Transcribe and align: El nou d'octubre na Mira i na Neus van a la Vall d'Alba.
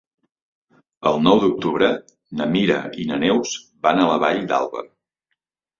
El 1.09 1.21
nou 1.27 1.41
d'octubre 1.43 1.91
na 2.41 2.49
Mira 2.57 2.81
i 3.05 3.09
na 3.13 3.23
Neus 3.27 3.55
van 3.87 4.03
a 4.07 4.13
la 4.15 4.21
Vall 4.27 4.45
d'Alba. 4.53 4.89